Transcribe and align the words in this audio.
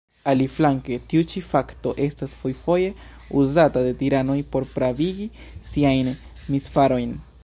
Aliflanke 0.31 0.95
tiu 1.09 1.25
ĉi 1.33 1.43
fakto 1.47 1.91
estas 2.05 2.33
fojfoje 2.39 2.87
uzata 3.41 3.85
de 3.89 3.93
tiranoj 4.01 4.39
por 4.55 4.67
pravigi 4.79 5.31
siajn 5.73 6.11
misfarojn. 6.57 7.15